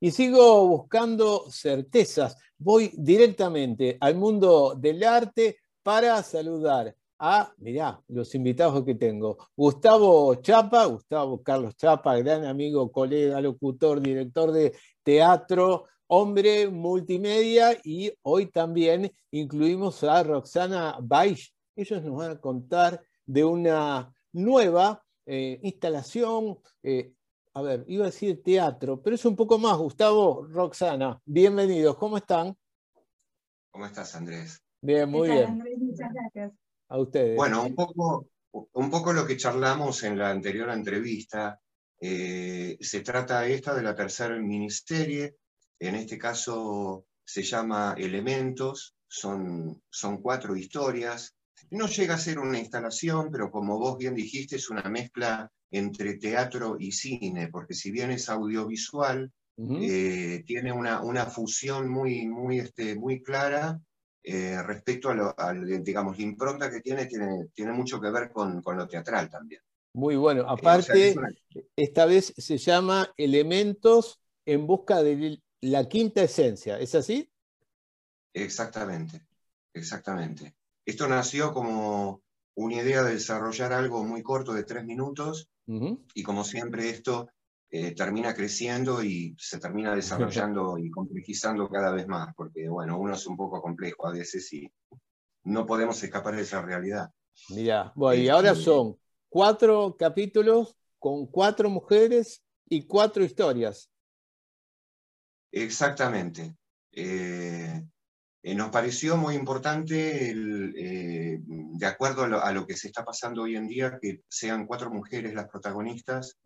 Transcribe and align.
Y 0.00 0.10
sigo 0.10 0.66
buscando 0.66 1.50
certezas. 1.50 2.36
Voy 2.58 2.92
directamente 2.96 3.96
al 4.00 4.14
mundo 4.14 4.74
del 4.76 5.02
arte 5.02 5.58
para 5.82 6.22
saludar 6.22 6.94
a, 7.18 7.52
mirá, 7.58 8.00
los 8.08 8.34
invitados 8.34 8.84
que 8.84 8.94
tengo. 8.94 9.38
Gustavo 9.56 10.36
Chapa, 10.36 10.84
Gustavo 10.86 11.42
Carlos 11.42 11.76
Chapa, 11.76 12.16
gran 12.18 12.44
amigo, 12.44 12.92
colega, 12.92 13.40
locutor, 13.40 14.00
director 14.00 14.52
de 14.52 14.72
teatro, 15.02 15.86
hombre 16.06 16.68
multimedia 16.68 17.76
y 17.82 18.12
hoy 18.22 18.46
también 18.46 19.12
incluimos 19.30 20.04
a 20.04 20.22
Roxana 20.22 20.96
Baix. 21.00 21.52
Ellos 21.74 22.02
nos 22.02 22.16
van 22.16 22.30
a 22.32 22.40
contar 22.40 23.02
de 23.26 23.44
una 23.44 24.12
nueva 24.32 25.02
eh, 25.26 25.60
instalación, 25.62 26.58
eh, 26.82 27.12
a 27.58 27.62
ver, 27.62 27.84
iba 27.88 28.04
a 28.04 28.10
decir 28.10 28.40
teatro, 28.40 29.02
pero 29.02 29.16
es 29.16 29.24
un 29.24 29.34
poco 29.34 29.58
más, 29.58 29.76
Gustavo, 29.76 30.46
Roxana, 30.48 31.20
bienvenidos, 31.24 31.96
¿cómo 31.96 32.16
están? 32.16 32.56
¿Cómo 33.72 33.84
estás, 33.84 34.14
Andrés? 34.14 34.62
Bien, 34.80 35.10
muy 35.10 35.28
bien. 35.28 35.46
Andrés, 35.46 35.76
muchas 35.76 36.08
gracias. 36.12 36.52
A 36.88 36.98
ustedes. 36.98 37.34
Bueno, 37.34 37.64
un 37.64 37.74
poco, 37.74 38.28
un 38.52 38.90
poco 38.92 39.12
lo 39.12 39.26
que 39.26 39.36
charlamos 39.36 40.04
en 40.04 40.16
la 40.16 40.30
anterior 40.30 40.70
entrevista, 40.70 41.60
eh, 42.00 42.78
se 42.80 43.00
trata 43.00 43.44
esta 43.48 43.74
de 43.74 43.82
la 43.82 43.96
tercera 43.96 44.36
miniserie, 44.36 45.34
en 45.80 45.96
este 45.96 46.16
caso 46.16 47.06
se 47.24 47.42
llama 47.42 47.96
Elementos, 47.98 48.94
son, 49.08 49.82
son 49.90 50.22
cuatro 50.22 50.54
historias, 50.54 51.34
no 51.72 51.88
llega 51.88 52.14
a 52.14 52.18
ser 52.18 52.38
una 52.38 52.60
instalación, 52.60 53.30
pero 53.32 53.50
como 53.50 53.80
vos 53.80 53.98
bien 53.98 54.14
dijiste, 54.14 54.54
es 54.54 54.70
una 54.70 54.88
mezcla 54.88 55.50
entre 55.70 56.14
teatro 56.14 56.76
y 56.78 56.92
cine, 56.92 57.48
porque 57.48 57.74
si 57.74 57.90
bien 57.90 58.10
es 58.10 58.28
audiovisual, 58.28 59.32
eh, 59.60 60.44
tiene 60.46 60.70
una, 60.70 61.02
una, 61.02 61.26
fusión 61.26 61.88
muy, 61.88 62.28
muy, 62.28 62.60
este, 62.60 62.94
muy 62.94 63.22
clara 63.22 63.80
eh, 64.22 64.62
respecto 64.62 65.10
a, 65.10 65.14
lo, 65.14 65.34
digamos, 65.80 66.16
la 66.16 66.22
impronta 66.22 66.70
que 66.70 66.80
tiene, 66.80 67.06
tiene, 67.06 67.48
tiene 67.52 67.72
mucho 67.72 68.00
que 68.00 68.10
ver 68.10 68.30
con, 68.30 68.62
con, 68.62 68.76
lo 68.76 68.86
teatral 68.86 69.28
también. 69.28 69.60
Muy 69.94 70.14
bueno. 70.14 70.42
Eh, 70.42 70.46
Aparte, 70.46 71.16
esta 71.74 72.06
vez 72.06 72.32
se 72.36 72.56
llama 72.56 73.12
Elementos 73.16 74.20
en 74.46 74.64
busca 74.64 75.02
de 75.02 75.42
la 75.62 75.88
quinta 75.88 76.22
esencia. 76.22 76.78
¿Es 76.78 76.94
así? 76.94 77.28
Exactamente, 78.32 79.26
exactamente. 79.74 80.54
Esto 80.84 81.08
nació 81.08 81.52
como 81.52 82.22
una 82.58 82.76
idea 82.76 83.04
de 83.04 83.14
desarrollar 83.14 83.72
algo 83.72 84.02
muy 84.04 84.22
corto 84.22 84.52
de 84.52 84.64
tres 84.64 84.84
minutos 84.84 85.48
y 86.14 86.22
como 86.24 86.42
siempre 86.42 86.90
esto 86.90 87.28
eh, 87.70 87.94
termina 87.94 88.34
creciendo 88.34 89.04
y 89.04 89.36
se 89.38 89.60
termina 89.60 89.94
desarrollando 89.94 90.76
y 90.76 90.90
complejizando 90.90 91.68
cada 91.68 91.92
vez 91.92 92.08
más, 92.08 92.34
porque 92.34 92.68
bueno, 92.68 92.98
uno 92.98 93.14
es 93.14 93.26
un 93.26 93.36
poco 93.36 93.62
complejo 93.62 94.08
a 94.08 94.12
veces 94.12 94.52
y 94.52 94.68
no 95.44 95.66
podemos 95.66 96.02
escapar 96.02 96.34
de 96.34 96.42
esa 96.42 96.60
realidad. 96.60 97.10
Mira, 97.50 97.92
bueno, 97.94 98.20
y 98.20 98.28
ahora 98.28 98.50
este, 98.50 98.64
son 98.64 98.98
cuatro 99.28 99.96
capítulos 99.96 100.74
con 100.98 101.26
cuatro 101.26 101.70
mujeres 101.70 102.42
y 102.68 102.82
cuatro 102.86 103.22
historias. 103.22 103.88
Exactamente. 105.52 106.56
Eh, 106.90 107.84
eh, 108.48 108.54
nos 108.54 108.70
pareció 108.70 109.18
muy 109.18 109.34
importante, 109.34 110.30
eh, 110.30 111.38
de 111.42 111.86
acuerdo 111.86 112.22
a 112.22 112.50
lo, 112.50 112.66
que 112.66 112.78
se 112.78 112.86
está 112.86 113.04
pasando 113.04 113.42
hoy 113.42 113.56
en 113.56 113.68
día, 113.68 113.98
que 114.00 114.22
sean 114.26 114.66
cuatro 114.66 114.90
mujeres 114.90 115.34
las 115.34 115.48
protagonistas 115.48 116.38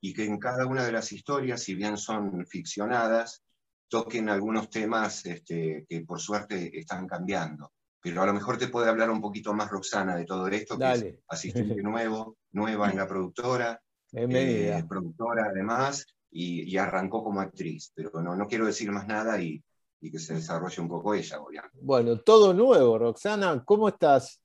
y 0.00 0.14
que 0.14 0.24
en 0.24 0.38
cada 0.38 0.64
una 0.64 0.86
de 0.86 0.92
las 0.92 1.12
historias, 1.12 1.62
si 1.62 1.74
bien 1.74 1.98
son 1.98 2.46
ficcionadas, 2.46 3.42
toquen 3.88 4.30
algunos 4.30 4.70
temas 4.70 5.26
este, 5.26 5.84
que 5.86 6.00
por 6.00 6.18
suerte 6.18 6.78
están 6.78 7.06
cambiando. 7.06 7.72
Pero 8.00 8.22
a 8.22 8.26
lo 8.26 8.32
mejor 8.32 8.56
te 8.56 8.68
puede 8.68 8.88
hablar 8.88 9.10
un 9.10 9.20
poquito 9.20 9.52
más 9.52 9.68
Roxana 9.68 10.16
de 10.16 10.24
todo 10.24 10.48
esto, 10.48 10.78
que 10.78 10.92
es 10.92 11.04
asistente 11.28 11.82
nuevo, 11.82 12.38
nueva 12.52 12.90
en 12.90 12.96
la 12.96 13.06
productora, 13.06 13.82
eh, 14.12 14.82
productora 14.88 15.48
además, 15.50 16.06
y, 16.30 16.74
arrancó 16.78 17.22
como 17.22 17.42
actriz. 17.42 17.92
Pero 17.94 18.22
no, 18.22 18.34
no 18.34 18.46
quiero 18.46 18.64
decir 18.64 18.90
más 18.90 19.06
nada 19.06 19.42
y 19.42 19.62
y 20.00 20.10
que 20.10 20.18
se 20.18 20.34
desarrolle 20.34 20.82
un 20.82 20.88
poco 20.88 21.14
ella, 21.14 21.40
obviamente. 21.40 21.78
Bueno, 21.80 22.18
todo 22.20 22.54
nuevo, 22.54 22.98
Roxana, 22.98 23.62
¿cómo 23.64 23.88
estás? 23.88 24.40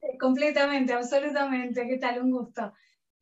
Eh, 0.00 0.18
completamente, 0.18 0.92
absolutamente, 0.92 1.86
¿qué 1.86 1.98
tal? 1.98 2.22
Un 2.22 2.30
gusto. 2.30 2.72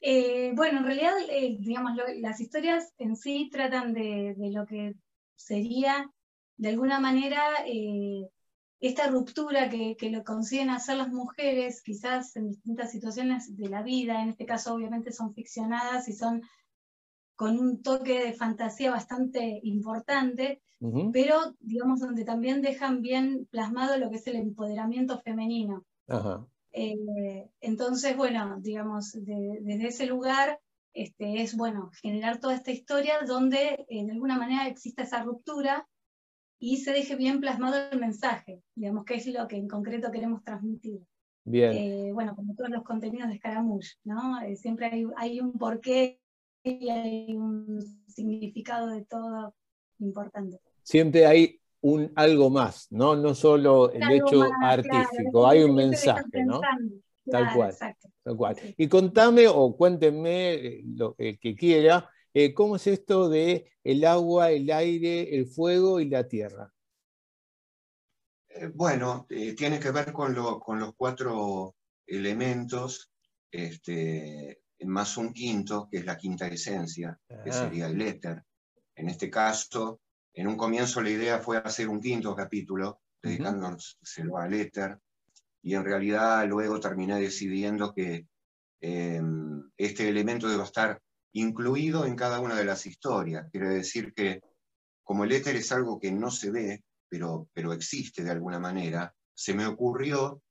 Eh, 0.00 0.52
bueno, 0.54 0.78
en 0.78 0.84
realidad, 0.84 1.14
eh, 1.28 1.56
digamos, 1.58 1.92
las 2.16 2.40
historias 2.40 2.92
en 2.98 3.16
sí 3.16 3.48
tratan 3.52 3.92
de, 3.94 4.34
lo 4.52 4.66
que 4.66 4.94
sería, 5.36 6.10
de 6.56 6.68
alguna 6.68 7.00
manera, 7.00 7.42
esta 8.80 9.08
ruptura 9.08 9.68
que, 9.68 9.96
que, 9.96 10.10
lo 10.10 10.24
consiguen 10.24 10.70
hacer 10.70 10.96
las 10.96 11.08
mujeres, 11.08 11.82
quizás 11.82 12.34
en 12.36 12.48
distintas 12.48 12.90
situaciones 12.90 13.56
de 13.56 13.68
la 13.68 13.82
vida, 13.82 14.22
en 14.22 14.30
este 14.30 14.46
caso 14.46 14.74
obviamente 14.74 15.12
son 15.12 15.34
ficcionadas 15.34 16.08
y 16.08 16.12
son 16.12 16.42
con 17.38 17.56
un 17.56 17.82
toque 17.82 18.18
de 18.18 18.32
fantasía 18.32 18.90
bastante 18.90 19.60
importante, 19.62 20.60
pero 21.12 21.54
digamos 21.60 22.00
donde 22.00 22.24
también 22.24 22.62
dejan 22.62 23.00
bien 23.00 23.46
plasmado 23.52 23.96
lo 23.96 24.10
que 24.10 24.16
es 24.16 24.26
el 24.26 24.34
empoderamiento 24.34 25.20
femenino. 25.20 25.84
Eh, 26.72 27.48
entonces, 27.60 28.16
bueno, 28.16 28.58
digamos, 28.60 29.12
desde 29.12 29.86
ese 29.86 30.06
lugar 30.06 30.58
este, 30.92 31.40
es 31.40 31.56
bueno 31.56 31.92
generar 32.02 32.40
toda 32.40 32.56
esta 32.56 32.72
historia 32.72 33.20
donde 33.24 33.86
eh, 33.88 34.04
de 34.04 34.10
alguna 34.10 34.36
manera 34.36 34.66
exista 34.66 35.04
esa 35.04 35.22
ruptura 35.22 35.86
y 36.58 36.78
se 36.78 36.90
deje 36.90 37.14
bien 37.14 37.38
plasmado 37.38 37.76
el 37.92 38.00
mensaje, 38.00 38.64
digamos, 38.74 39.04
que 39.04 39.14
es 39.14 39.28
lo 39.28 39.46
que 39.46 39.58
en 39.58 39.68
concreto 39.68 40.10
queremos 40.10 40.42
transmitir. 40.42 41.02
Bien. 41.44 41.72
Eh, 41.72 42.10
bueno, 42.12 42.34
como 42.34 42.56
todos 42.56 42.70
los 42.70 42.82
contenidos 42.82 43.28
de 43.28 43.36
Scaramouche, 43.36 43.94
¿no? 44.02 44.40
siempre 44.56 44.86
hay, 44.86 45.06
hay 45.16 45.38
un 45.38 45.52
porqué 45.52 46.18
y 46.62 46.88
hay 46.88 47.36
un 47.36 47.80
significado 48.06 48.88
de 48.88 49.04
todo 49.04 49.54
importante. 49.98 50.60
Siempre 50.82 51.26
hay 51.26 51.60
un 51.80 52.12
algo 52.16 52.50
más, 52.50 52.88
¿no? 52.90 53.14
No 53.16 53.34
solo 53.34 53.92
el 53.92 54.02
hecho 54.10 54.42
artístico, 54.62 55.46
hay 55.46 55.62
un 55.62 55.74
mensaje, 55.74 56.44
¿no? 56.44 56.60
tal, 57.30 57.52
cual, 57.54 57.76
tal 58.22 58.36
cual. 58.36 58.56
Y 58.76 58.88
contame 58.88 59.46
o 59.48 59.76
cuéntenme 59.76 60.54
eh, 60.54 60.82
lo 60.84 61.14
que 61.14 61.54
quiera, 61.56 62.10
eh, 62.34 62.54
¿cómo 62.54 62.76
es 62.76 62.86
esto 62.86 63.28
de 63.28 63.70
el 63.84 64.04
agua, 64.04 64.50
el 64.50 64.70
aire, 64.70 65.34
el 65.36 65.46
fuego 65.46 66.00
y 66.00 66.08
la 66.08 66.26
tierra? 66.26 66.72
Eh, 68.48 68.70
bueno, 68.74 69.26
tiene 69.28 69.78
que 69.78 69.90
ver 69.90 70.12
con, 70.12 70.34
con 70.60 70.80
los 70.80 70.94
cuatro 70.96 71.76
elementos 72.06 73.12
este, 73.50 74.62
más 74.86 75.16
un 75.16 75.32
quinto, 75.32 75.88
que 75.90 75.98
es 75.98 76.04
la 76.04 76.16
quinta 76.16 76.46
esencia, 76.46 77.18
que 77.44 77.52
sería 77.52 77.86
el 77.86 78.00
éter. 78.00 78.42
En 78.94 79.08
este 79.08 79.28
caso, 79.30 80.00
en 80.32 80.46
un 80.46 80.56
comienzo 80.56 81.00
la 81.00 81.10
idea 81.10 81.38
fue 81.38 81.58
hacer 81.58 81.88
un 81.88 82.00
quinto 82.00 82.34
capítulo, 82.34 83.00
dedicándoselo 83.20 84.38
al 84.38 84.54
éter, 84.54 84.98
y 85.62 85.74
en 85.74 85.84
realidad 85.84 86.46
luego 86.46 86.78
terminé 86.78 87.20
decidiendo 87.20 87.92
que 87.92 88.26
em, 88.80 89.70
este 89.76 90.08
elemento 90.08 90.48
debe 90.48 90.62
estar 90.62 91.00
incluido 91.32 92.06
en 92.06 92.14
cada 92.14 92.40
una 92.40 92.54
de 92.54 92.64
las 92.64 92.86
historias. 92.86 93.48
Quiere 93.50 93.68
decir 93.68 94.14
que 94.14 94.40
como 95.02 95.24
el 95.24 95.32
éter 95.32 95.56
es 95.56 95.72
algo 95.72 95.98
que 95.98 96.12
no 96.12 96.30
se 96.30 96.50
ve, 96.50 96.84
pero, 97.08 97.48
pero 97.52 97.72
existe 97.72 98.22
de 98.22 98.30
alguna 98.30 98.58
manera, 98.58 99.14
se 99.34 99.54
me 99.54 99.66
ocurrió 99.66 100.42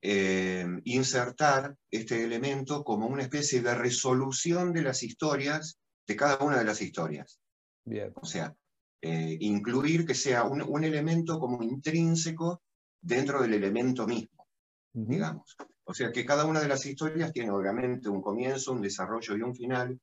eh, 0.00 0.66
insertar 0.84 1.76
este 1.90 2.22
elemento 2.22 2.84
como 2.84 3.06
una 3.06 3.22
especie 3.22 3.60
de 3.62 3.74
resolución 3.74 4.72
de 4.72 4.82
las 4.82 5.02
historias, 5.02 5.78
de 6.06 6.16
cada 6.16 6.38
una 6.44 6.58
de 6.58 6.64
las 6.64 6.80
historias. 6.80 7.40
Bien. 7.84 8.12
O 8.14 8.24
sea, 8.24 8.54
eh, 9.00 9.36
incluir 9.40 10.04
que 10.04 10.14
sea 10.14 10.44
un, 10.44 10.84
elemento 10.84 11.38
como 11.38 11.62
intrínseco 11.62 12.62
dentro 13.00 13.40
del 13.40 13.54
elemento 13.54 14.06
mismo, 14.06 14.46
digamos. 14.92 15.56
O 15.84 15.94
sea, 15.94 16.10
que 16.10 16.26
cada 16.26 16.44
una 16.44 16.60
de 16.60 16.68
las 16.68 16.84
historias 16.84 17.32
tiene 17.32 17.50
obviamente 17.50 18.08
un 18.08 18.20
comienzo, 18.20 18.72
un 18.72 18.82
desarrollo 18.82 19.36
y 19.36 19.42
un 19.42 19.54
final, 19.54 20.00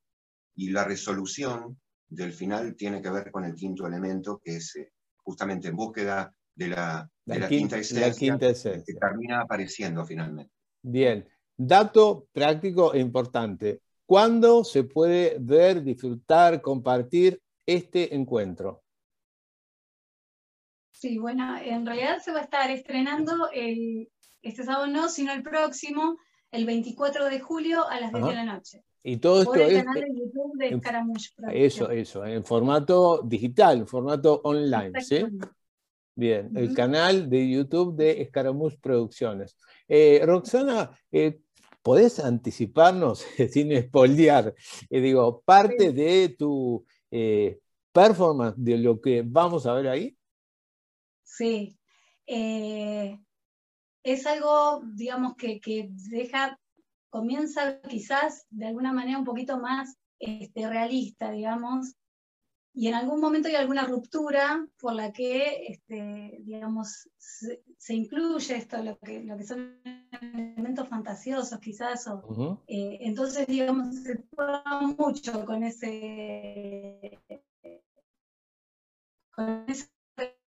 y 0.56 0.69
la 0.69 0.86
resolución 0.86 1.80
del 2.07 2.33
final 2.33 2.75
tiene 2.75 3.01
que 3.01 3.09
ver 3.09 3.31
con 3.31 3.44
el 3.44 3.53
quinto 3.53 3.86
elemento, 3.86 4.39
que 4.44 4.57
es 4.57 4.75
eh, 4.77 4.94
justamente 5.18 5.68
en 5.68 5.75
búsqueda 5.75 6.33
de 6.56 6.69
la, 6.69 7.10
quinta, 7.50 7.78
esencia, 7.78 8.84
que 8.86 8.94
termina 8.94 9.42
apareciendo 9.42 10.06
finalmente. 10.06 10.52
Bien, 10.81 11.28
dato 11.56 12.28
práctico 12.31 12.94
e 12.94 13.00
importante. 13.00 13.81
¿Cuándo 14.06 14.63
se 14.63 14.84
puede 14.84 15.38
ver, 15.40 15.84
disfrutar, 15.84 16.62
compartir 16.62 17.42
este 17.66 18.16
encuentro? 18.16 18.84
Sí, 20.92 21.18
bueno, 21.18 21.57
en 21.57 21.86
realidad 21.86 22.19
se 22.19 22.31
va 22.31 22.40
a 22.40 22.44
estar 22.44 22.69
estrenando 22.72 23.50
el, 23.52 24.10
este 24.42 24.63
sábado 24.63 24.88
no, 24.88 25.10
sino 25.10 25.34
el 25.34 25.44
próximo, 25.44 26.18
el 26.52 26.66
24 26.66 27.25
de 27.25 27.40
julio 27.40 27.88
a 27.90 28.00
las 28.00 28.13
10 28.13 28.25
de 28.28 28.34
la 28.34 28.46
noche. 28.46 28.84
Y 29.04 29.18
todo 29.18 29.40
esto 29.40 29.52
Por 29.52 29.62
el 29.62 29.72
es 29.72 29.84
canal 29.84 30.02
de 30.02 30.07
YouTube 30.07 30.57
de 30.57 30.68
en- 30.69 30.80
Scaramouche 30.80 31.30
eso, 31.52 31.92
eso, 31.92 32.25
en 32.25 32.44
formato 32.44 33.22
digital, 33.24 33.80
en 33.80 33.88
formato 33.88 34.42
online, 34.44 35.00
¿sí? 35.02 35.25
Bien, 36.18 36.50
el 36.56 36.74
canal 36.74 37.30
de 37.30 37.50
YouTube 37.50 37.98
de 37.98 38.22
Escaramuz 38.22 38.78
Producciones. 38.78 39.58
Eh, 39.86 40.22
Roxana, 40.26 40.98
eh, 41.12 41.42
¿podés 41.82 42.22
anticiparnos, 42.22 43.20
sin 43.52 43.74
espoldear, 43.74 44.56
eh, 44.90 45.02
digo, 45.02 45.42
parte 45.42 45.92
de 45.92 46.30
tu 46.30 46.86
eh, 47.12 47.60
performance, 47.92 48.56
de 48.58 48.78
lo 48.78 49.02
que 49.02 49.24
vamos 49.26 49.66
a 49.66 49.74
ver 49.74 49.90
ahí? 49.90 50.18
Sí. 51.22 51.78
Es 52.26 54.26
algo, 54.26 54.84
digamos, 54.94 55.36
que, 55.36 55.60
que 55.60 55.90
deja, 55.92 56.58
comienza 57.10 57.82
quizás 57.82 58.46
de 58.50 58.68
alguna 58.68 58.94
manera 58.94 59.20
un 59.20 59.26
poquito 59.26 59.60
más 59.60 59.98
este, 60.18 60.70
realista, 60.70 61.32
digamos, 61.32 61.94
y 62.75 62.88
en 62.88 62.94
algún 62.95 63.22
momento 63.22 63.48
hay 63.48 63.56
alguna 63.56 63.86
ruptura 63.86 64.68
por 64.80 64.94
la 64.94 65.12
que, 65.13 65.68
este, 65.68 66.39
digamos, 66.44 67.10
se, 67.18 67.63
se 67.77 67.94
incluye 67.95 68.56
esto, 68.57 68.81
lo 68.83 68.98
que, 69.00 69.24
lo 69.24 69.38
que 69.38 69.45
son 69.45 69.81
elementos 70.22 70.88
fantasiosos 70.89 71.60
quizás, 71.60 72.07
o, 72.07 72.60
eh, 72.68 72.98
entonces, 73.01 73.48
digamos, 73.48 73.95
se 73.95 74.24
juega 74.36 74.63
mucho 74.98 75.45
con 75.45 75.63
ese 75.63 77.19
con 79.31 79.66
esa 79.68 79.88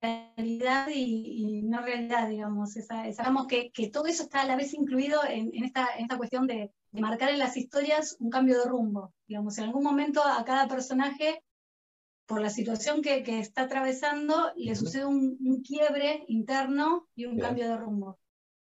realidad 0.02 0.88
y, 0.94 1.60
y 1.60 1.62
no 1.64 1.82
realidad, 1.82 2.30
digamos. 2.30 2.76
Esa, 2.78 3.08
esa- 3.08 3.24
digamos 3.24 3.48
que, 3.48 3.72
que 3.72 3.90
todo 3.90 4.06
eso 4.08 4.24
está 4.24 4.42
a 4.42 4.46
la 4.46 4.56
vez 4.56 4.74
incluido 4.74 5.20
en, 5.28 5.52
en 5.54 5.64
esta, 5.66 5.88
en 5.98 6.04
esta 6.04 6.18
cuestión 6.18 6.48
de, 6.48 6.72
de 6.92 7.02
marcar 7.02 7.30
en 7.30 7.40
las 7.40 7.58
historias 7.58 8.16
un 8.20 8.30
cambio 8.30 8.60
de 8.60 8.70
rumbo. 8.70 9.14
Digamos, 9.28 9.58
en 9.58 9.66
algún 9.66 9.84
momento 9.84 10.22
a 10.24 10.44
cada 10.46 10.68
personaje, 10.68 11.44
por 12.30 12.40
la 12.42 12.50
situación 12.52 13.02
que, 13.02 13.24
que 13.24 13.40
está 13.40 13.64
atravesando, 13.64 14.52
le 14.56 14.72
Ujú. 14.74 14.86
sucede 14.86 15.06
un, 15.06 15.38
un 15.42 15.62
quiebre 15.64 16.24
interno 16.28 17.10
y 17.16 17.26
un 17.26 17.36
Bien. 17.36 17.48
cambio 17.48 17.68
de 17.68 17.78
rumbo. 17.78 18.20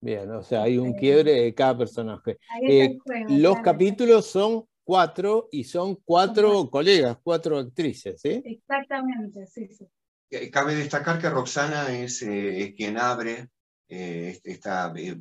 Bien, 0.02 0.32
o 0.32 0.42
sea, 0.42 0.64
hay 0.64 0.80
un 0.80 0.88
Este, 0.88 1.00
quiebre 1.00 1.32
de 1.44 1.54
cada 1.54 1.78
personaje. 1.78 2.40
Ahí 2.50 2.62
está 2.62 2.74
Eh, 2.74 2.86
el 2.88 3.00
juego, 3.00 3.26
Los 3.28 3.54
claro, 3.54 3.64
capítulos 3.64 4.26
son 4.26 4.66
cuatro 4.84 5.48
y 5.52 5.64
son 5.64 5.96
cuatro 6.04 6.70
colegas, 6.72 7.18
cuatro 7.24 7.60
actrices, 7.60 8.20
¿sí? 8.20 8.42
Exactamente, 8.44 9.46
sí, 9.46 9.68
sí. 9.68 9.88
Eh, 10.32 10.50
Cabe 10.50 10.74
destacar 10.76 11.20
que 11.20 11.30
Roxana 11.30 11.96
es, 11.96 12.24
eh, 12.24 12.64
es 12.64 12.74
quien 12.74 12.98
abre 12.98 13.50
eh, 13.90 14.40
esta 14.44 14.92
eh, 14.96 15.16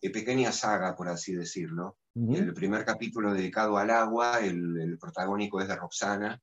eh, 0.00 0.10
pequeña 0.10 0.50
saga, 0.50 0.96
por 0.96 1.08
así 1.08 1.34
decirlo. 1.34 1.98
Ujú, 2.14 2.36
El 2.36 2.54
primer 2.54 2.86
capítulo 2.86 3.34
dedicado 3.34 3.76
al 3.76 3.90
agua, 3.90 4.38
el, 4.40 4.80
el 4.80 4.98
protagónico 4.98 5.60
es 5.60 5.68
de 5.68 5.76
Roxana, 5.76 6.40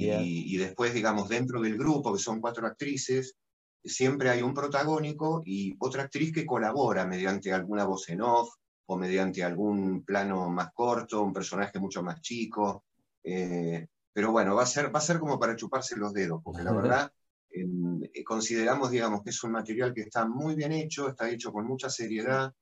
y, 0.00 0.06
Bien. 0.06 0.22
y 0.22 0.56
después, 0.56 0.94
digamos, 0.94 1.28
dentro 1.28 1.60
del 1.60 1.76
grupo, 1.76 2.12
que 2.12 2.18
son 2.18 2.40
cuatro 2.40 2.66
actrices, 2.66 3.36
siempre 3.82 4.30
hay 4.30 4.42
un 4.42 4.54
protagónico 4.54 5.42
y 5.44 5.74
otra 5.78 6.04
actriz 6.04 6.32
que 6.32 6.46
colabora 6.46 7.06
mediante 7.06 7.52
alguna 7.52 7.84
voz 7.84 8.08
en 8.08 8.22
off 8.22 8.50
o 8.86 8.96
mediante 8.96 9.42
algún 9.44 10.04
plano 10.04 10.50
más 10.50 10.72
corto, 10.72 11.22
un 11.22 11.32
personaje 11.32 11.78
mucho 11.78 12.02
más 12.02 12.20
chico. 12.20 12.84
eh, 13.22 13.86
pero 14.12 14.32
bueno, 14.32 14.54
va 14.56 14.64
a, 14.64 14.66
ser, 14.66 14.94
va 14.94 14.98
a 14.98 15.02
ser 15.02 15.18
como 15.20 15.38
para 15.38 15.56
chuparse 15.56 15.96
los 15.96 16.12
dedos, 16.12 16.40
porque 16.42 16.64
la 16.64 16.72
verdad 16.72 17.12
em, 17.50 18.02
eh, 18.12 18.24
consideramos, 18.24 18.90
digamos, 18.90 19.22
que 19.22 19.30
es 19.30 19.44
un 19.44 19.52
material 19.52 19.94
que 19.94 20.02
está 20.02 20.26
muy 20.26 20.56
bien 20.56 20.72
hecho, 20.72 21.08
está 21.08 21.30
hecho 21.30 21.52
con 21.52 21.66
mucha 21.66 21.88
seriedad, 21.88 22.52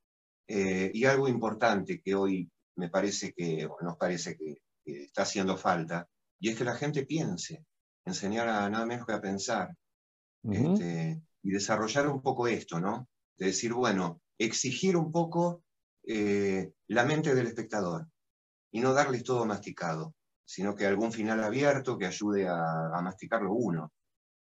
eh, 0.46 0.90
y 0.92 1.04
algo 1.04 1.26
importante 1.26 2.00
que 2.00 2.14
hoy 2.14 2.50
me 2.76 2.90
parece 2.90 3.32
que, 3.32 3.68
nos 3.80 3.96
parece 3.96 4.36
que, 4.36 4.58
que 4.84 5.04
está 5.04 5.22
haciendo 5.22 5.56
falta, 5.56 6.06
y 6.40 6.50
es 6.50 6.56
que 6.58 6.64
la 6.64 6.74
gente 6.76 7.06
piense, 7.06 7.64
enseñar 8.04 8.48
a 8.48 8.68
nada 8.70 8.86
menos 8.86 9.06
que 9.06 9.12
a 9.14 9.20
pensar, 9.20 9.74
este, 10.48 11.22
y 11.42 11.50
desarrollar 11.50 12.08
un 12.08 12.22
poco 12.22 12.46
esto, 12.48 12.80
¿no? 12.80 13.08
De 13.38 13.46
decir, 13.46 13.72
bueno, 13.74 14.20
exigir 14.38 14.96
un 14.96 15.12
poco 15.12 15.64
eh, 16.06 16.72
la 16.88 17.04
mente 17.04 17.34
del 17.34 17.46
espectador, 17.48 18.08
y 18.72 18.80
no 18.80 18.94
darles 18.94 19.24
todo 19.24 19.46
masticado, 19.46 20.14
sino 20.44 20.74
que 20.76 20.86
algún 20.86 21.12
final 21.12 21.42
abierto 21.44 21.98
que 21.98 22.06
ayude 22.06 22.48
a, 22.48 22.56
a 22.94 23.02
masticarlo 23.02 23.52
uno. 23.54 23.92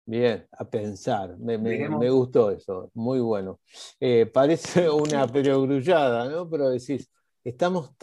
Bien, 0.07 0.47
a 0.51 0.65
pensar. 0.69 1.35
Me, 1.39 1.57
me- 1.57 1.73
Veremos. 1.77 1.95
me 1.95 2.09
gustó 2.11 2.51
eso, 2.51 2.91
muy 2.93 3.19
bueno. 3.19 3.59
Eh, 3.99 4.27
parece 4.27 4.87
una 4.89 5.31
perogrullada, 5.31 6.29
¿no? 6.29 6.47
Pero 6.49 6.69
decís, 6.69 7.09
estamos 7.43 7.97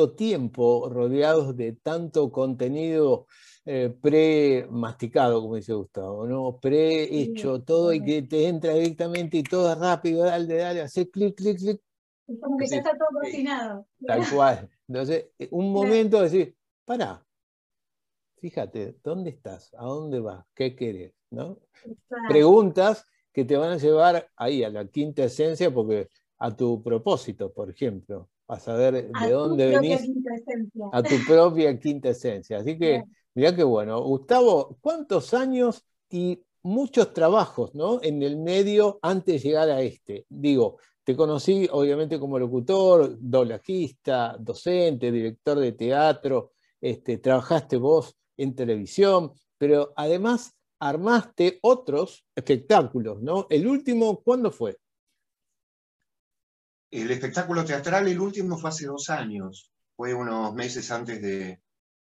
tanto 0.00 0.16
tiempo 0.16 0.88
rodeados 0.88 1.56
de 1.56 1.72
tanto 1.72 2.30
contenido 2.30 3.26
eh, 3.66 3.94
pre-masticado, 4.00 5.42
como 5.42 5.56
dice 5.56 5.74
Gustavo, 5.74 6.26
¿no? 6.26 6.58
Pre-hecho, 6.58 7.56
Sí, 7.58 7.62
todo 7.64 7.92
y 7.92 8.02
que 8.02 8.22
te 8.22 8.48
entra 8.48 8.72
directamente 8.74 9.36
y 9.38 9.42
todo 9.42 9.74
rápido, 9.74 10.24
dale, 10.24 10.54
dale, 10.54 10.80
hace 10.80 11.10
clic, 11.10 11.36
clic, 11.36 11.58
clic, 11.58 11.80
Es 12.26 12.40
como 12.40 12.56
que 12.56 12.66
ya 12.66 12.76
está 12.78 12.96
todo 12.96 13.08
Sí. 13.22 13.30
cocinado. 13.30 13.86
tal 14.06 14.30
cual. 14.32 14.70
Entonces, 14.88 15.26
eh, 15.38 15.48
un 15.50 15.72
momento 15.72 16.16
de 16.18 16.22
decir, 16.24 16.56
pará, 16.86 17.24
fíjate, 18.38 18.98
¿dónde 19.04 19.30
estás? 19.30 19.74
¿A 19.76 19.84
dónde 19.84 20.20
vas? 20.20 20.46
¿Qué 20.54 20.74
querés? 20.74 21.12
¿No? 21.30 21.58
Preguntas 22.26 23.04
que 23.32 23.44
te 23.44 23.56
van 23.56 23.72
a 23.72 23.76
llevar 23.76 24.28
ahí 24.36 24.64
a 24.64 24.70
la 24.70 24.86
quinta 24.86 25.24
esencia, 25.24 25.70
porque 25.70 26.08
a 26.38 26.56
tu 26.56 26.82
propósito, 26.82 27.52
por 27.52 27.68
ejemplo, 27.70 28.30
a 28.50 28.58
saber 28.58 29.10
A 29.14 29.26
de 29.26 29.32
dónde 29.32 29.66
venís, 29.68 30.10
a 30.92 31.02
tu 31.02 31.14
propia 31.26 31.78
quinta 31.78 32.08
esencia. 32.10 32.58
Así 32.58 32.76
que, 32.76 33.04
mirá 33.34 33.54
qué 33.54 33.62
bueno. 33.62 34.02
Gustavo, 34.02 34.76
¿cuántos 34.80 35.32
años 35.34 35.84
y 36.10 36.42
muchos 36.62 37.12
trabajos 37.12 37.74
¿no? 37.74 38.02
en 38.02 38.22
el 38.22 38.36
medio 38.36 38.98
antes 39.02 39.42
de 39.42 39.48
llegar 39.48 39.70
a 39.70 39.80
este? 39.82 40.26
Digo, 40.28 40.78
te 41.04 41.14
conocí 41.14 41.68
obviamente 41.70 42.18
como 42.18 42.38
locutor, 42.38 43.16
doblajista, 43.20 44.36
docente, 44.38 45.12
director 45.12 45.58
de 45.60 45.72
teatro, 45.72 46.52
este, 46.80 47.18
trabajaste 47.18 47.76
vos 47.76 48.16
en 48.36 48.54
televisión, 48.56 49.32
pero 49.58 49.92
además 49.94 50.56
armaste 50.80 51.58
otros 51.62 52.24
espectáculos, 52.34 53.22
¿no? 53.22 53.46
El 53.48 53.66
último, 53.66 54.20
¿cuándo 54.22 54.50
fue? 54.50 54.76
El 56.90 57.10
espectáculo 57.10 57.64
teatral, 57.64 58.08
el 58.08 58.20
último 58.20 58.58
fue 58.58 58.70
hace 58.70 58.86
dos 58.86 59.10
años, 59.10 59.70
fue 59.96 60.14
unos 60.14 60.54
meses 60.54 60.90
antes 60.90 61.20
de, 61.22 61.60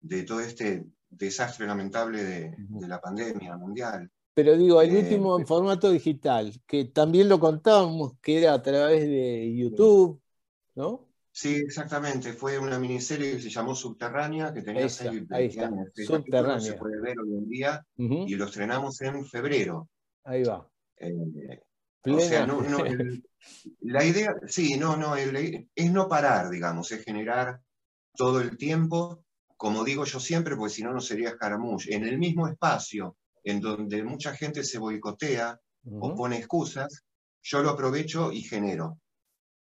de 0.01 0.23
todo 0.25 0.41
este 0.41 0.85
desastre 1.09 1.67
lamentable 1.67 2.23
de, 2.25 2.55
la 2.87 3.01
pandemia 3.01 3.57
mundial. 3.57 4.11
Pero 4.35 4.57
digo, 4.57 4.83
el 4.83 4.95
Eh, 4.95 4.99
último 5.01 5.39
en 5.39 5.47
formato 5.47 5.91
digital, 5.91 6.53
que 6.67 6.85
también 6.87 7.29
lo 7.29 7.41
contábamos, 7.41 8.13
que 8.21 8.39
era 8.39 8.53
a 8.55 8.63
través 8.63 9.03
de 9.07 9.55
YouTube, 9.57 10.21
¿no? 10.75 11.09
Sí, 11.33 11.55
exactamente, 11.57 12.33
fue 12.33 12.59
una 12.59 12.79
miniserie 12.79 13.33
que 13.33 13.41
se 13.43 13.51
llamó 13.51 13.75
Subterránea, 13.75 14.53
que 14.55 14.63
tenía 14.63 14.87
Esa, 14.87 15.05
seis, 15.29 15.51
está, 15.51 15.67
años, 15.67 15.89
seis 15.95 16.09
Subterránea. 16.09 16.61
se 16.61 16.75
puede 16.75 17.01
ver 17.01 17.19
hoy 17.19 17.35
en 17.35 17.49
día, 17.49 17.87
y 17.97 18.35
lo 18.37 18.47
estrenamos 18.47 19.01
en 19.03 19.25
febrero. 19.27 19.89
Ahí 20.25 20.45
va. 20.45 20.67
Eh, 20.99 21.13
o 22.13 22.17
Plena- 22.17 22.29
sea, 22.29 22.47
no, 22.47 22.63
no, 22.63 22.85
el- 22.85 23.25
la 23.81 24.05
idea, 24.05 24.35
sí, 24.47 24.77
no, 24.77 24.97
no, 24.97 25.17
el- 25.17 25.69
es 25.75 25.93
no 25.93 26.09
parar, 26.09 26.51
digamos, 26.51 26.91
es 26.93 27.05
generar 27.05 27.61
todo 28.15 28.41
el 28.41 28.57
tiempo, 28.57 29.25
como 29.57 29.85
digo 29.85 30.05
yo 30.05 30.21
siempre, 30.21 30.57
porque 30.57 30.75
si 30.75 30.83
no, 30.83 30.93
no 30.93 31.01
sería 31.01 31.31
Escaramouche, 31.31 31.95
en 31.95 32.05
el 32.05 32.19
mismo 32.19 32.47
espacio 32.49 33.17
en 33.45 33.61
donde 33.61 34.03
mucha 34.03 34.35
gente 34.35 34.65
se 34.65 34.79
boicotea 34.79 35.59
o 36.01 36.15
pone 36.17 36.37
excusas, 36.39 37.05
yo 37.43 37.63
lo 37.63 37.71
aprovecho 37.71 38.33
y 38.33 38.43
genero, 38.43 38.99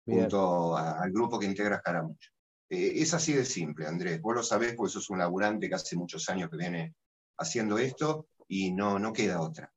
bien. 0.06 0.22
junto 0.22 0.78
a- 0.78 1.02
al 1.02 1.12
grupo 1.12 1.38
que 1.40 1.46
integra 1.48 1.76
Escaramouche. 1.78 2.30
Eh, 2.70 2.94
es 3.02 3.14
así 3.14 3.34
de 3.34 3.44
simple, 3.46 3.86
Andrés, 3.88 4.22
vos 4.22 4.36
lo 4.36 4.44
sabés 4.44 4.74
porque 4.76 4.94
sos 4.94 5.10
un 5.10 5.20
laburante 5.20 5.68
que 5.68 5.76
hace 5.76 5.96
muchos 5.98 6.28
años 6.30 6.50
que 6.50 6.58
viene 6.58 6.96
haciendo 7.38 7.78
esto 7.78 8.28
y 8.48 8.72
no, 8.72 8.98
no 9.00 9.12
queda 9.12 9.42
otra, 9.42 9.72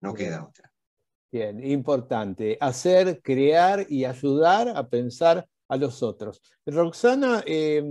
no 0.00 0.12
Bien. 0.14 0.28
queda 0.30 0.44
otra. 0.44 0.72
Bien, 1.34 1.58
importante. 1.64 2.56
Hacer, 2.60 3.20
crear 3.20 3.86
y 3.88 4.04
ayudar 4.04 4.68
a 4.68 4.88
pensar 4.88 5.44
a 5.66 5.76
los 5.76 6.00
otros. 6.00 6.40
Roxana, 6.64 7.42
eh, 7.44 7.82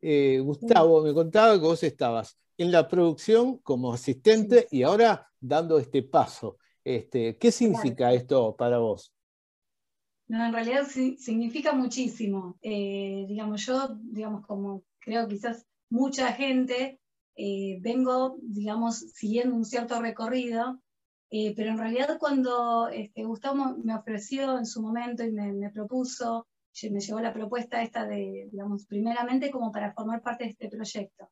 eh, 0.00 0.40
Gustavo 0.42 1.02
me 1.02 1.12
contaba 1.12 1.52
que 1.52 1.66
vos 1.66 1.82
estabas 1.82 2.38
en 2.56 2.72
la 2.72 2.88
producción 2.88 3.58
como 3.58 3.92
asistente 3.92 4.66
y 4.70 4.82
ahora 4.82 5.28
dando 5.38 5.78
este 5.78 6.04
paso. 6.04 6.56
Este, 6.82 7.36
¿Qué 7.36 7.52
significa 7.52 8.14
esto 8.14 8.56
para 8.56 8.78
vos? 8.78 9.12
No, 10.28 10.46
en 10.46 10.54
realidad 10.54 10.86
significa 10.86 11.72
muchísimo. 11.72 12.56
Eh, 12.62 13.26
digamos, 13.28 13.66
yo, 13.66 13.94
digamos, 14.04 14.46
como 14.46 14.84
creo 15.00 15.28
quizás 15.28 15.66
mucha 15.90 16.32
gente, 16.32 16.98
eh, 17.34 17.76
vengo, 17.82 18.38
digamos, 18.40 19.00
siguiendo 19.12 19.54
un 19.54 19.66
cierto 19.66 20.00
recorrido, 20.00 20.80
eh, 21.30 21.54
pero 21.54 21.70
en 21.70 21.78
realidad 21.78 22.18
cuando 22.18 22.88
este, 22.88 23.24
Gustavo 23.24 23.76
me 23.82 23.94
ofreció 23.94 24.58
en 24.58 24.66
su 24.66 24.82
momento 24.82 25.24
y 25.24 25.32
me, 25.32 25.52
me 25.52 25.70
propuso 25.70 26.46
me 26.90 27.00
llegó 27.00 27.20
la 27.20 27.32
propuesta 27.32 27.82
esta 27.82 28.06
de, 28.06 28.48
digamos, 28.50 28.86
primeramente 28.86 29.50
como 29.50 29.72
para 29.72 29.92
formar 29.94 30.22
parte 30.22 30.44
de 30.44 30.50
este 30.50 30.68
proyecto. 30.68 31.30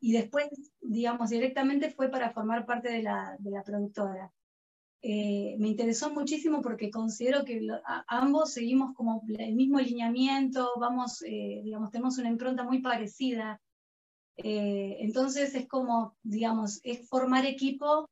Y 0.00 0.12
después, 0.12 0.48
digamos, 0.82 1.30
directamente 1.30 1.90
fue 1.90 2.10
para 2.10 2.32
formar 2.32 2.66
parte 2.66 2.90
de 2.90 3.02
la, 3.02 3.36
de 3.38 3.50
la 3.50 3.62
productora. 3.62 4.30
Eh, 5.00 5.56
me 5.58 5.68
interesó 5.68 6.12
muchísimo 6.12 6.60
porque 6.60 6.90
considero 6.90 7.44
que 7.44 7.66
ambos 8.08 8.52
seguimos 8.52 8.94
como 8.94 9.22
el 9.28 9.54
mismo 9.54 9.78
lineamiento, 9.78 10.72
vamos, 10.78 11.22
eh, 11.22 11.62
digamos, 11.64 11.90
tenemos 11.90 12.18
una 12.18 12.28
impronta 12.28 12.64
muy 12.64 12.80
parecida. 12.80 13.60
Eh, 14.36 14.96
entonces 15.00 15.54
es 15.54 15.66
como, 15.68 16.16
digamos, 16.22 16.80
es 16.82 17.08
formar 17.08 17.46
equipo 17.46 18.10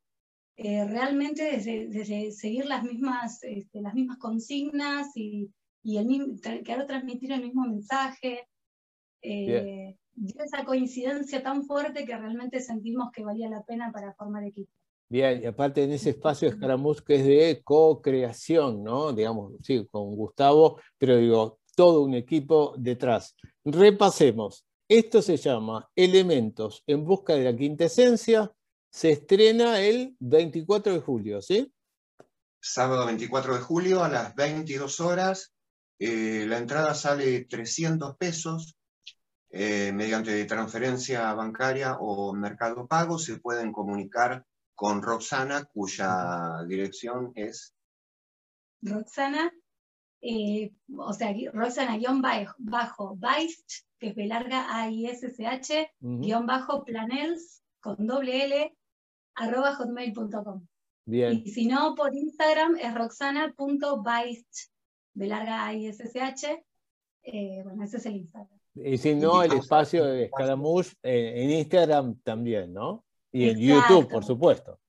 realmente 0.57 1.43
desde, 1.43 2.31
seguir 2.31 2.65
las 2.65 2.83
mismas, 2.83 3.43
este, 3.43 3.81
las 3.81 3.93
mismas 3.93 4.17
consignas 4.17 5.15
y, 5.15 5.51
y 5.83 5.97
el 5.97 6.05
mismo, 6.05 6.35
querer 6.41 6.85
transmitir 6.87 7.31
el 7.31 7.41
mismo 7.41 7.65
mensaje. 7.67 8.47
dio 9.21 10.43
esa 10.43 10.63
coincidencia 10.65 11.43
tan 11.43 11.65
fuerte 11.65 12.05
que 12.05 12.17
realmente 12.17 12.61
sentimos 12.61 13.11
que 13.11 13.23
valía 13.23 13.49
la 13.49 13.63
pena 13.63 13.91
para 13.91 14.13
formar 14.13 14.43
equipo. 14.43 14.71
Bien, 15.07 15.43
y 15.43 15.45
aparte 15.45 15.83
en 15.83 15.91
ese 15.91 16.09
espacio 16.11 16.47
de 16.47 16.55
Escaramuz 16.55 17.01
que 17.01 17.15
es 17.15 17.25
de 17.25 17.61
co-creación, 17.63 18.83
¿no? 18.83 19.13
Digamos, 19.13 19.53
sí, 19.61 19.87
con 19.91 20.15
Gustavo, 20.15 20.79
pero 20.97 21.17
digo, 21.17 21.59
todo 21.75 22.01
un 22.01 22.15
equipo 22.15 22.73
detrás. 22.77 23.35
Repasemos. 23.63 24.65
Esto 24.87 25.21
se 25.21 25.37
llama 25.37 25.89
Elementos 25.95 26.83
en 26.87 27.05
busca 27.05 27.35
de 27.35 27.43
la 27.43 27.55
quintesencia. 27.55 28.51
Se 28.95 29.11
estrena 29.11 29.81
el 29.81 30.15
24 30.21 30.93
de 30.93 31.01
julio, 31.01 31.41
¿sí? 31.41 31.69
Sábado 32.61 33.05
24 33.05 33.55
de 33.55 33.59
julio 33.59 34.01
a 34.01 34.07
las 34.07 34.33
22 34.35 35.01
horas. 35.01 35.53
Eh, 35.99 36.45
la 36.47 36.59
entrada 36.59 36.95
sale 36.95 37.43
300 37.43 38.15
pesos. 38.15 38.77
Eh, 39.49 39.91
mediante 39.93 40.45
transferencia 40.45 41.33
bancaria 41.33 41.97
o 41.99 42.33
mercado 42.33 42.87
pago 42.87 43.19
se 43.19 43.37
pueden 43.37 43.73
comunicar 43.73 44.45
con 44.73 45.01
Roxana, 45.01 45.65
cuya 45.65 46.63
dirección 46.65 47.33
es... 47.35 47.75
Roxana, 48.81 49.51
eh, 50.21 50.71
o 50.97 51.11
sea, 51.11 51.35
Roxana 51.51 51.97
guion 51.97 52.21
bajo, 52.21 53.17
Baist, 53.17 53.69
que 53.99 54.07
es 54.07 54.15
B 54.15 54.25
larga 54.27 54.73
A 54.73 54.89
I 54.89 55.07
S 55.07 55.31
C 55.31 55.45
H, 55.45 55.91
guion 55.99 56.45
bajo 56.45 56.85
planels 56.85 57.61
con 57.81 58.07
doble 58.07 58.45
L, 58.45 58.73
arroba 59.35 59.75
hotmail.com. 59.75 60.65
Bien. 61.05 61.33
Y 61.45 61.51
si 61.51 61.67
no, 61.67 61.93
por 61.95 62.15
Instagram 62.15 62.77
es 62.77 62.93
roxana.baist, 62.93 64.47
B 65.13 65.27
larga 65.27 65.67
A 65.67 65.73
I 65.73 65.87
S 65.87 66.07
C 66.07 66.21
H. 66.21 66.65
Eh, 67.23 67.61
bueno, 67.63 67.83
ese 67.83 67.97
es 67.97 68.05
el 68.05 68.15
Instagram. 68.17 68.59
Y 68.75 68.97
si 68.97 69.15
no, 69.15 69.41
el 69.41 69.53
espacio 69.53 70.05
de 70.05 70.25
Escaramouche 70.25 70.91
eh, 71.01 71.33
en 71.37 71.51
Instagram 71.51 72.19
también, 72.23 72.73
¿no? 72.73 73.05
Y 73.31 73.49
en 73.49 73.57
YouTube, 73.59 74.09
por 74.09 74.23
supuesto. 74.23 74.79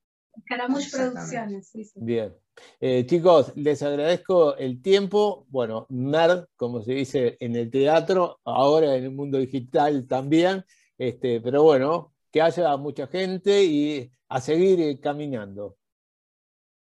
Caramush 0.44 0.90
Producciones, 0.90 1.68
sí, 1.68 1.84
sí. 1.84 1.98
Bien. 2.02 2.34
Eh, 2.80 3.04
chicos, 3.06 3.52
les 3.56 3.82
agradezco 3.82 4.56
el 4.56 4.82
tiempo. 4.82 5.46
Bueno, 5.48 5.86
nerd, 5.88 6.46
como 6.56 6.82
se 6.82 6.92
dice 6.92 7.36
en 7.40 7.56
el 7.56 7.70
teatro, 7.70 8.40
ahora 8.44 8.96
en 8.96 9.04
el 9.04 9.12
mundo 9.12 9.38
digital 9.38 10.06
también. 10.06 10.64
Este, 10.98 11.40
pero 11.40 11.62
bueno, 11.62 12.14
que 12.30 12.42
haya 12.42 12.76
mucha 12.76 13.06
gente 13.06 13.64
y 13.64 14.12
a 14.28 14.40
seguir 14.40 15.00
caminando. 15.00 15.76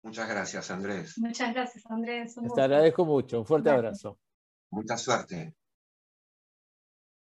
Muchas 0.03 0.29
gracias, 0.29 0.71
Andrés. 0.71 1.19
Muchas 1.19 1.53
gracias, 1.53 1.85
Andrés. 1.87 2.35
Te 2.55 2.61
agradezco 2.61 3.05
mucho. 3.05 3.41
Un 3.41 3.47
fuerte 3.47 3.71
abrazo. 3.71 4.19
Mucha 4.71 4.97
suerte. 4.97 5.55